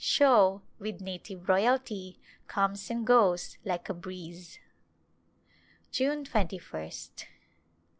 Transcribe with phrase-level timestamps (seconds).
[0.03, 2.17] Show, with native royalty,
[2.47, 4.57] comes and goes like a breeze.
[5.91, 7.25] 'June 2ist.